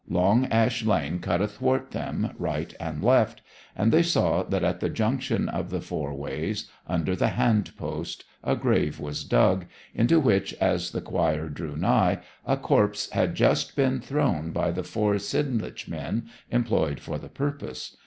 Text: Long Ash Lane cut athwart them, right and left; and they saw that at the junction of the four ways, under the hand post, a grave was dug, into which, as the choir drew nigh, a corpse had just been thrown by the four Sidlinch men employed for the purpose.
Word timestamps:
Long 0.09 0.47
Ash 0.47 0.83
Lane 0.83 1.19
cut 1.19 1.43
athwart 1.43 1.91
them, 1.91 2.31
right 2.39 2.73
and 2.79 3.03
left; 3.03 3.43
and 3.75 3.91
they 3.91 4.01
saw 4.01 4.41
that 4.41 4.63
at 4.63 4.79
the 4.79 4.89
junction 4.89 5.47
of 5.47 5.69
the 5.69 5.79
four 5.79 6.11
ways, 6.15 6.67
under 6.87 7.15
the 7.15 7.27
hand 7.27 7.71
post, 7.77 8.23
a 8.43 8.55
grave 8.55 8.99
was 8.99 9.23
dug, 9.23 9.67
into 9.93 10.19
which, 10.19 10.55
as 10.55 10.89
the 10.89 11.01
choir 11.01 11.49
drew 11.49 11.77
nigh, 11.77 12.17
a 12.47 12.57
corpse 12.57 13.11
had 13.11 13.35
just 13.35 13.75
been 13.75 13.99
thrown 13.99 14.49
by 14.49 14.71
the 14.71 14.81
four 14.83 15.13
Sidlinch 15.19 15.87
men 15.87 16.27
employed 16.49 16.99
for 16.99 17.19
the 17.19 17.29
purpose. 17.29 17.95